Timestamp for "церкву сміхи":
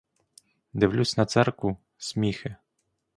1.25-2.55